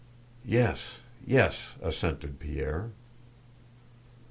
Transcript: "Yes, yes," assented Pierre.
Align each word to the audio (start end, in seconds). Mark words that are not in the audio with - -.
"Yes, 0.43 0.95
yes," 1.23 1.75
assented 1.79 2.39
Pierre. 2.39 2.89